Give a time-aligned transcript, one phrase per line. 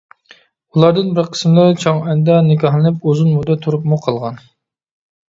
[0.75, 4.41] ئۇلاردىن بىر قىسىملىرى چاڭئەندە نىكاھلىنىپ، ئۇزۇن مۇددەت تۇرۇپمۇ قالغان.